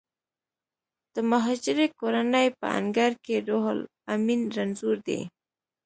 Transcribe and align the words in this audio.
د 1.13 1.15
مهاجرې 1.31 1.87
کورنۍ 1.99 2.47
په 2.59 2.67
انګړ 2.79 3.11
کې 3.25 3.35
روح 3.47 3.65
لامین 4.05 4.41
رنځور 4.55 4.97
دی 5.07 5.21